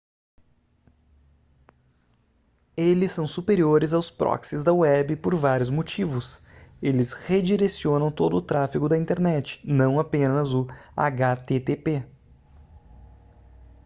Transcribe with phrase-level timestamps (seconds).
[2.75, 6.41] eles são superiores aos proxies da web por vários motivos
[6.81, 10.65] eles redirecionam todo o tráfego da internet não apenas o
[10.97, 12.03] http